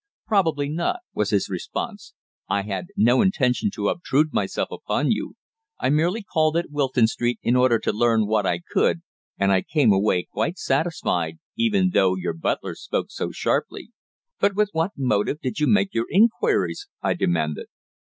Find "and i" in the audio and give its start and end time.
9.37-9.61